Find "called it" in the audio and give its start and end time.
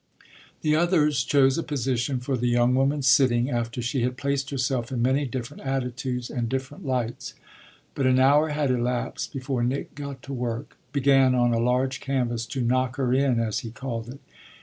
13.69-14.19